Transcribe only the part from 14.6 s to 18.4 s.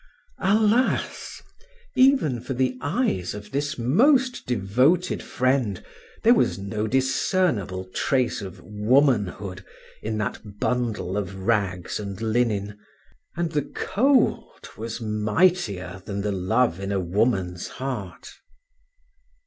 was mightier than the love in a woman's heart.